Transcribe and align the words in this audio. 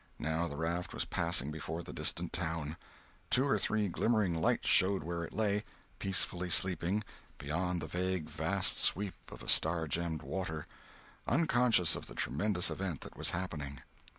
Now 0.17 0.47
the 0.47 0.57
raft 0.57 0.95
was 0.95 1.05
passing 1.05 1.51
before 1.51 1.83
the 1.83 1.93
distant 1.93 2.33
town. 2.33 2.75
Two 3.29 3.45
or 3.47 3.59
three 3.59 3.87
glimmering 3.87 4.33
lights 4.33 4.67
showed 4.67 5.03
where 5.03 5.23
it 5.23 5.31
lay, 5.31 5.63
peacefully 5.99 6.49
sleeping, 6.49 7.03
beyond 7.37 7.83
the 7.83 7.87
vague 7.87 8.27
vast 8.27 8.79
sweep 8.79 9.13
of 9.31 9.47
star 9.51 9.85
gemmed 9.87 10.23
water, 10.23 10.65
unconscious 11.27 11.95
of 11.95 12.07
the 12.07 12.15
tremendous 12.15 12.71
event 12.71 13.01
that 13.01 13.15
was 13.15 13.29
happening. 13.29 13.81